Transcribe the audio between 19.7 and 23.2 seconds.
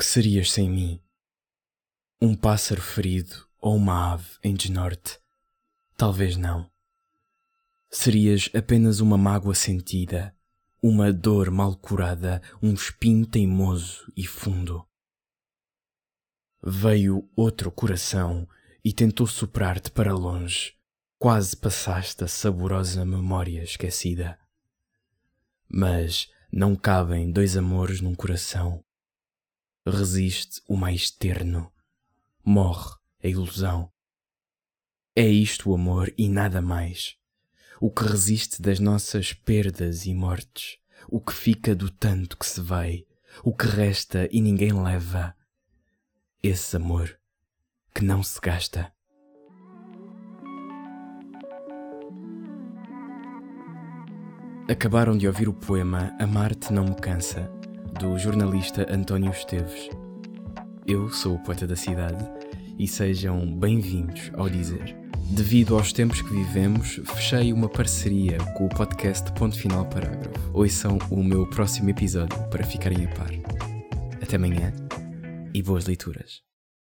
para longe. Quase passaste a saborosa